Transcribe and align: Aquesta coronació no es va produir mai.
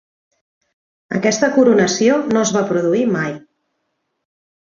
Aquesta 1.17 1.49
coronació 1.57 2.17
no 2.31 2.41
es 2.47 2.53
va 2.57 2.65
produir 2.71 3.05
mai. 3.17 3.35